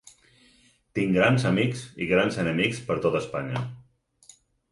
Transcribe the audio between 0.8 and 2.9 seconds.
Tinc grans amics i grans enemics